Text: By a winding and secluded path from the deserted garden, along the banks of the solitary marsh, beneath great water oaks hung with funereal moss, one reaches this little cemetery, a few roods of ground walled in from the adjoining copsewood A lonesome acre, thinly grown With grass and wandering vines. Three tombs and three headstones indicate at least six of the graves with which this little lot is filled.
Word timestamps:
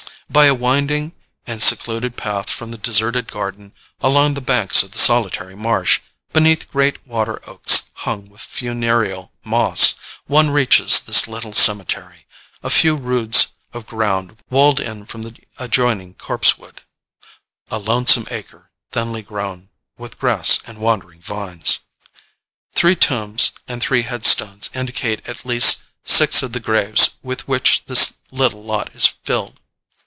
By 0.29 0.45
a 0.45 0.55
winding 0.55 1.11
and 1.45 1.61
secluded 1.61 2.15
path 2.15 2.49
from 2.49 2.71
the 2.71 2.77
deserted 2.77 3.27
garden, 3.29 3.73
along 3.99 4.33
the 4.35 4.39
banks 4.39 4.81
of 4.81 4.93
the 4.93 4.97
solitary 4.97 5.55
marsh, 5.57 5.99
beneath 6.31 6.71
great 6.71 7.05
water 7.05 7.41
oaks 7.49 7.89
hung 8.07 8.29
with 8.29 8.39
funereal 8.39 9.33
moss, 9.43 9.95
one 10.27 10.49
reaches 10.49 11.01
this 11.01 11.27
little 11.27 11.51
cemetery, 11.51 12.27
a 12.63 12.69
few 12.69 12.95
roods 12.95 13.55
of 13.73 13.85
ground 13.85 14.37
walled 14.49 14.79
in 14.79 15.05
from 15.05 15.23
the 15.23 15.37
adjoining 15.59 16.13
copsewood 16.13 16.79
A 17.69 17.77
lonesome 17.77 18.25
acre, 18.31 18.71
thinly 18.93 19.23
grown 19.23 19.67
With 19.97 20.17
grass 20.17 20.59
and 20.65 20.77
wandering 20.77 21.19
vines. 21.19 21.79
Three 22.73 22.95
tombs 22.95 23.51
and 23.67 23.83
three 23.83 24.03
headstones 24.03 24.69
indicate 24.73 25.27
at 25.27 25.45
least 25.45 25.83
six 26.05 26.41
of 26.41 26.53
the 26.53 26.61
graves 26.61 27.17
with 27.21 27.49
which 27.49 27.83
this 27.87 28.13
little 28.31 28.63
lot 28.63 28.95
is 28.95 29.05
filled. 29.25 29.57